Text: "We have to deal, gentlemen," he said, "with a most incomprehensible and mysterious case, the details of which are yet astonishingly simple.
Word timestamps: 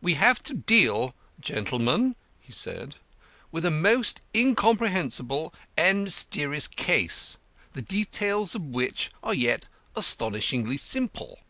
"We 0.00 0.14
have 0.14 0.40
to 0.44 0.54
deal, 0.54 1.16
gentlemen," 1.40 2.14
he 2.40 2.52
said, 2.52 2.94
"with 3.50 3.64
a 3.64 3.72
most 3.72 4.20
incomprehensible 4.32 5.52
and 5.76 6.04
mysterious 6.04 6.68
case, 6.68 7.38
the 7.72 7.82
details 7.82 8.54
of 8.54 8.62
which 8.62 9.10
are 9.20 9.34
yet 9.34 9.66
astonishingly 9.96 10.76
simple. 10.76 11.40